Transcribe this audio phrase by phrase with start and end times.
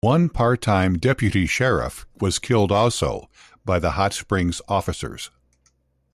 [0.03, 3.29] One part-time deputy sheriff was killed also,
[3.65, 5.29] by the Hot Springs officers.